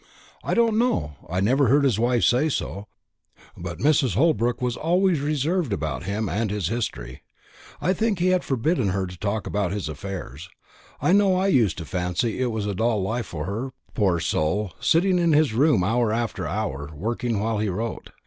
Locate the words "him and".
6.05-6.49